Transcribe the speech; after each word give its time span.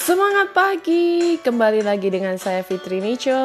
Semangat 0.00 0.56
pagi, 0.56 1.36
kembali 1.44 1.84
lagi 1.84 2.08
dengan 2.08 2.32
saya 2.40 2.64
Fitri 2.64 3.04
Nico. 3.04 3.36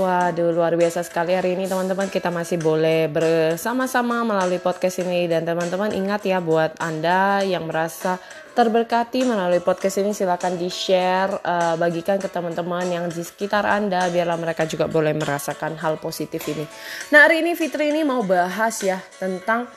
Waduh, 0.00 0.48
luar 0.48 0.72
biasa 0.72 1.04
sekali 1.04 1.36
hari 1.36 1.52
ini 1.52 1.68
teman-teman 1.68 2.08
kita 2.08 2.32
masih 2.32 2.56
boleh 2.56 3.04
bersama-sama 3.12 4.24
melalui 4.24 4.56
podcast 4.64 5.04
ini 5.04 5.28
dan 5.28 5.44
teman-teman 5.44 5.92
ingat 5.92 6.24
ya 6.24 6.40
buat 6.40 6.72
Anda 6.80 7.44
yang 7.44 7.68
merasa 7.68 8.16
terberkati 8.56 9.28
melalui 9.28 9.60
podcast 9.60 10.00
ini 10.00 10.16
silahkan 10.16 10.56
di-share, 10.56 11.36
uh, 11.44 11.76
bagikan 11.76 12.16
ke 12.16 12.32
teman-teman 12.32 12.88
yang 12.88 13.04
di 13.12 13.20
sekitar 13.20 13.68
Anda 13.68 14.08
biarlah 14.08 14.40
mereka 14.40 14.64
juga 14.64 14.88
boleh 14.88 15.12
merasakan 15.12 15.76
hal 15.76 16.00
positif 16.00 16.40
ini. 16.48 16.64
Nah, 17.12 17.28
hari 17.28 17.44
ini 17.44 17.52
Fitri 17.52 17.92
ini 17.92 18.08
mau 18.08 18.24
bahas 18.24 18.80
ya 18.80 19.04
tentang 19.20 19.68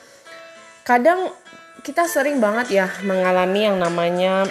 kadang 0.88 1.28
kita 1.84 2.08
sering 2.08 2.40
banget 2.40 2.80
ya 2.80 2.88
mengalami 3.04 3.68
yang 3.68 3.76
namanya 3.76 4.48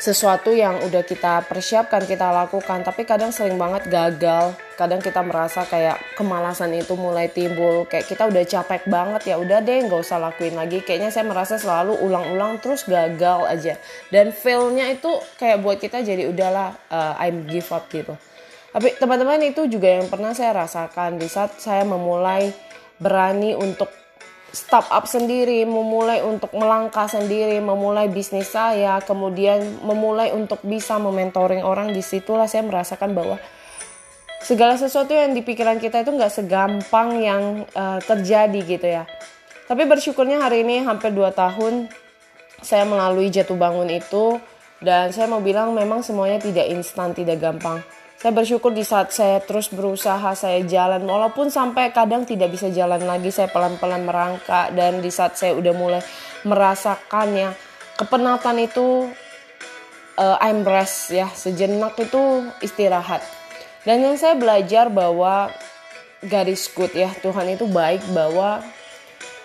sesuatu 0.00 0.56
yang 0.56 0.80
udah 0.80 1.04
kita 1.04 1.44
persiapkan 1.44 2.08
kita 2.08 2.32
lakukan. 2.32 2.80
Tapi 2.80 3.04
kadang 3.04 3.36
sering 3.36 3.60
banget 3.60 3.84
gagal. 3.92 4.56
Kadang 4.80 5.04
kita 5.04 5.20
merasa 5.20 5.68
kayak 5.68 6.00
kemalasan 6.16 6.72
itu 6.72 6.96
mulai 6.96 7.28
timbul. 7.28 7.84
Kayak 7.84 8.08
kita 8.08 8.24
udah 8.24 8.42
capek 8.48 8.88
banget 8.88 9.22
ya 9.28 9.36
udah 9.36 9.60
deh 9.60 9.84
nggak 9.84 10.00
usah 10.00 10.16
lakuin 10.16 10.56
lagi. 10.56 10.80
Kayaknya 10.80 11.12
saya 11.12 11.28
merasa 11.28 11.60
selalu 11.60 12.00
ulang-ulang 12.00 12.56
terus 12.64 12.88
gagal 12.88 13.44
aja. 13.44 13.76
Dan 14.08 14.32
failnya 14.32 14.88
itu 14.88 15.12
kayak 15.36 15.60
buat 15.60 15.76
kita 15.76 16.00
jadi 16.00 16.32
udahlah 16.32 16.72
uh, 16.88 17.20
I'm 17.20 17.44
give 17.44 17.68
up 17.68 17.84
gitu. 17.92 18.16
Tapi 18.72 18.96
teman-teman 18.96 19.44
itu 19.44 19.68
juga 19.68 20.00
yang 20.00 20.08
pernah 20.08 20.32
saya 20.32 20.64
rasakan. 20.64 21.20
Di 21.20 21.28
saat 21.28 21.60
saya 21.60 21.84
memulai 21.84 22.56
berani 22.96 23.52
untuk 23.52 23.99
start 24.50 24.90
up 24.90 25.06
sendiri, 25.06 25.62
memulai 25.62 26.22
untuk 26.22 26.50
melangkah 26.54 27.06
sendiri, 27.06 27.58
memulai 27.62 28.10
bisnis 28.10 28.50
saya, 28.50 28.98
kemudian 29.02 29.82
memulai 29.82 30.34
untuk 30.34 30.60
bisa 30.66 30.98
mementoring 30.98 31.62
orang 31.62 31.94
di 31.94 32.02
situlah 32.02 32.50
saya 32.50 32.66
merasakan 32.66 33.14
bahwa 33.14 33.36
segala 34.42 34.74
sesuatu 34.74 35.14
yang 35.14 35.32
di 35.32 35.46
pikiran 35.46 35.78
kita 35.78 36.02
itu 36.02 36.10
nggak 36.10 36.32
segampang 36.32 37.08
yang 37.22 37.42
uh, 37.76 38.02
terjadi 38.02 38.60
gitu 38.66 38.86
ya. 38.86 39.04
Tapi 39.70 39.86
bersyukurnya 39.86 40.42
hari 40.42 40.66
ini 40.66 40.82
hampir 40.82 41.14
2 41.14 41.30
tahun 41.30 41.86
saya 42.60 42.82
melalui 42.84 43.30
jatuh 43.30 43.54
bangun 43.54 43.86
itu 43.86 44.42
dan 44.82 45.14
saya 45.14 45.30
mau 45.30 45.38
bilang 45.38 45.70
memang 45.76 46.02
semuanya 46.02 46.42
tidak 46.42 46.66
instan, 46.68 47.14
tidak 47.14 47.38
gampang 47.38 47.78
saya 48.20 48.36
bersyukur 48.36 48.76
di 48.76 48.84
saat 48.84 49.16
saya 49.16 49.40
terus 49.40 49.72
berusaha, 49.72 50.36
saya 50.36 50.60
jalan, 50.68 51.08
walaupun 51.08 51.48
sampai 51.48 51.88
kadang 51.88 52.28
tidak 52.28 52.52
bisa 52.52 52.68
jalan 52.68 53.00
lagi, 53.00 53.32
saya 53.32 53.48
pelan-pelan 53.48 54.04
merangkak. 54.04 54.76
Dan 54.76 55.00
di 55.00 55.08
saat 55.08 55.40
saya 55.40 55.56
udah 55.56 55.72
mulai 55.72 56.04
merasakannya, 56.44 57.56
kepenatan 57.96 58.60
itu 58.60 59.08
uh, 60.20 60.36
I'm 60.36 60.68
rest 60.68 61.16
ya, 61.16 61.32
sejenak 61.32 61.96
itu 61.96 62.44
istirahat. 62.60 63.24
Dan 63.88 64.04
yang 64.04 64.20
saya 64.20 64.36
belajar 64.36 64.92
bahwa 64.92 65.48
garis 66.20 66.68
good 66.76 66.92
ya, 66.92 67.08
Tuhan 67.24 67.56
itu 67.56 67.64
baik 67.72 68.04
bahwa 68.12 68.60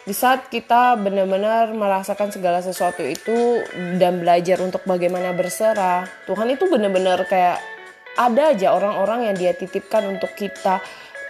di 0.03 0.11
saat 0.11 0.51
kita 0.51 0.99
benar-benar 0.99 1.71
merasakan 1.71 2.27
segala 2.27 2.59
sesuatu 2.59 3.07
itu 3.07 3.63
dan 3.95 4.19
belajar 4.19 4.59
untuk 4.59 4.83
bagaimana 4.83 5.31
berserah, 5.31 6.03
Tuhan 6.27 6.51
itu 6.51 6.67
benar-benar 6.67 7.23
kayak 7.23 7.74
ada 8.15 8.55
aja 8.55 8.71
orang-orang 8.71 9.31
yang 9.31 9.35
dia 9.35 9.53
titipkan 9.55 10.07
untuk 10.07 10.31
kita 10.35 10.79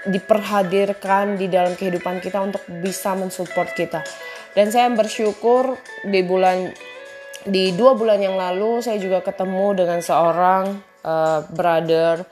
diperhadirkan 0.05 1.36
di 1.36 1.50
dalam 1.50 1.73
kehidupan 1.73 2.22
kita 2.22 2.38
untuk 2.41 2.61
bisa 2.81 3.17
mensupport 3.17 3.69
kita. 3.73 4.02
Dan 4.53 4.69
saya 4.69 4.88
bersyukur 4.94 5.75
di 6.06 6.22
bulan 6.22 6.72
di 7.45 7.74
dua 7.78 7.94
bulan 7.94 8.22
yang 8.22 8.38
lalu 8.38 8.81
saya 8.81 8.97
juga 8.97 9.22
ketemu 9.22 9.85
dengan 9.85 10.00
seorang 10.01 10.81
uh, 11.06 11.45
brother 11.53 12.25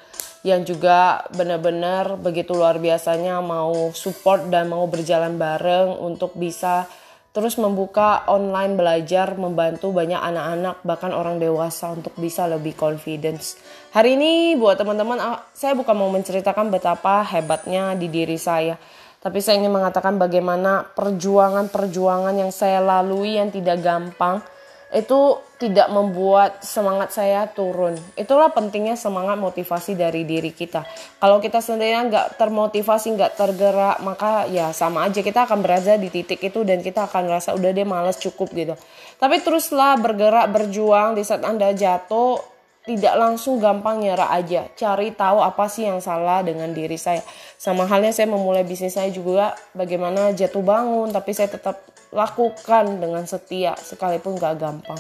yang 0.44 0.66
juga 0.68 1.24
benar-benar 1.32 2.20
begitu 2.20 2.52
luar 2.52 2.82
biasanya 2.82 3.40
mau 3.40 3.94
support 3.96 4.50
dan 4.50 4.68
mau 4.68 4.84
berjalan 4.90 5.38
bareng 5.38 5.94
untuk 6.02 6.36
bisa 6.36 6.90
terus 7.34 7.58
membuka 7.58 8.22
online 8.30 8.78
belajar 8.78 9.34
membantu 9.34 9.90
banyak 9.90 10.22
anak-anak 10.22 10.78
bahkan 10.86 11.12
orang 11.18 11.42
dewasa 11.42 11.98
untuk 11.98 12.14
bisa 12.22 12.46
lebih 12.46 12.78
confidence. 12.78 13.58
Hari 13.90 14.14
ini 14.14 14.54
buat 14.54 14.78
teman-teman 14.78 15.18
ah, 15.18 15.42
saya 15.50 15.74
bukan 15.74 15.98
mau 15.98 16.14
menceritakan 16.14 16.70
betapa 16.70 17.26
hebatnya 17.26 17.98
di 17.98 18.06
diri 18.06 18.38
saya, 18.38 18.78
tapi 19.18 19.42
saya 19.42 19.58
ingin 19.58 19.74
mengatakan 19.74 20.22
bagaimana 20.22 20.86
perjuangan-perjuangan 20.94 22.38
yang 22.38 22.54
saya 22.54 22.78
lalui 22.78 23.42
yang 23.42 23.50
tidak 23.50 23.82
gampang 23.82 24.46
itu 24.94 25.42
tidak 25.58 25.90
membuat 25.90 26.62
semangat 26.62 27.10
saya 27.16 27.50
turun. 27.50 27.98
Itulah 28.14 28.54
pentingnya 28.54 28.94
semangat 28.94 29.42
motivasi 29.42 29.98
dari 29.98 30.22
diri 30.22 30.54
kita. 30.54 30.86
Kalau 31.18 31.42
kita 31.42 31.66
sendiri 31.66 31.98
nggak 32.14 32.38
termotivasi, 32.38 33.18
nggak 33.18 33.34
tergerak, 33.34 33.98
maka 34.06 34.46
ya 34.54 34.70
sama 34.70 35.10
aja 35.10 35.26
kita 35.26 35.50
akan 35.50 35.66
berada 35.66 35.98
di 35.98 36.14
titik 36.14 36.38
itu 36.46 36.62
dan 36.62 36.86
kita 36.86 37.10
akan 37.10 37.26
merasa 37.26 37.58
udah 37.58 37.70
deh 37.74 37.88
males 37.88 38.22
cukup 38.22 38.54
gitu. 38.54 38.78
Tapi 39.18 39.42
teruslah 39.42 39.98
bergerak, 39.98 40.52
berjuang 40.54 41.18
di 41.18 41.26
saat 41.26 41.42
Anda 41.42 41.74
jatuh, 41.74 42.53
tidak 42.84 43.16
langsung 43.16 43.64
gampang 43.64 44.04
nyerah 44.04 44.36
aja. 44.36 44.68
Cari 44.76 45.16
tahu 45.16 45.40
apa 45.40 45.72
sih 45.72 45.88
yang 45.88 46.04
salah 46.04 46.44
dengan 46.44 46.76
diri 46.76 47.00
saya. 47.00 47.24
Sama 47.56 47.88
halnya 47.88 48.12
saya 48.12 48.28
memulai 48.28 48.68
bisnis 48.68 49.00
saya 49.00 49.08
juga 49.08 49.56
bagaimana 49.72 50.36
jatuh 50.36 50.60
bangun, 50.60 51.12
tapi 51.16 51.32
saya 51.32 51.48
tetap 51.48 51.80
lakukan 52.14 53.00
dengan 53.00 53.24
setia 53.26 53.74
sekalipun 53.80 54.36
gak 54.38 54.60
gampang. 54.60 55.00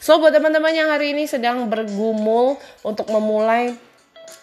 So 0.00 0.22
buat 0.22 0.32
teman-teman 0.32 0.72
yang 0.72 0.88
hari 0.88 1.12
ini 1.12 1.26
sedang 1.28 1.66
bergumul 1.68 2.56
untuk 2.86 3.10
memulai 3.10 3.74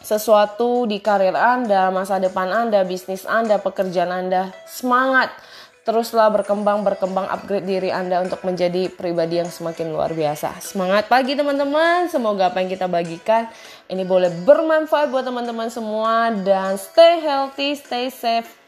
sesuatu 0.04 0.86
di 0.86 1.02
karir 1.02 1.34
Anda, 1.34 1.90
masa 1.90 2.20
depan 2.22 2.50
Anda, 2.50 2.86
bisnis 2.86 3.26
Anda, 3.26 3.58
pekerjaan 3.58 4.12
Anda, 4.12 4.54
semangat 4.70 5.34
teruslah 5.82 6.30
berkembang 6.30 6.86
berkembang 6.86 7.26
upgrade 7.26 7.66
diri 7.66 7.90
Anda 7.90 8.22
untuk 8.22 8.46
menjadi 8.46 8.94
pribadi 8.94 9.42
yang 9.42 9.50
semakin 9.50 9.90
luar 9.90 10.14
biasa. 10.14 10.62
Semangat 10.62 11.10
pagi 11.10 11.34
teman-teman. 11.34 12.06
Semoga 12.06 12.54
apa 12.54 12.62
yang 12.62 12.70
kita 12.70 12.86
bagikan 12.86 13.50
ini 13.90 14.06
boleh 14.06 14.30
bermanfaat 14.46 15.10
buat 15.10 15.26
teman-teman 15.26 15.74
semua 15.74 16.30
dan 16.46 16.78
stay 16.78 17.18
healthy, 17.26 17.74
stay 17.74 18.14
safe 18.14 18.61